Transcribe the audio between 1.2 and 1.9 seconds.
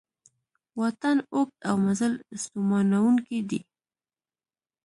اوږد او